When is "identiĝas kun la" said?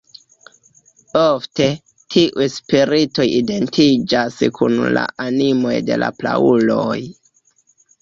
3.43-5.07